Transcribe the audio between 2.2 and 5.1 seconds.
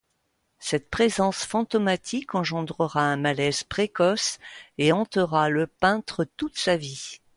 engendrera un malaise précoce et